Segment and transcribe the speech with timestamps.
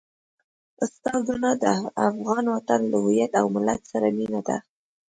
[0.91, 1.63] ستا ګناه د
[2.09, 4.57] افغان وطن له هويت او ملت سره مينه ده.